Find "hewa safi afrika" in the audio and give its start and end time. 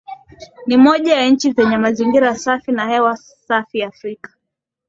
2.89-4.33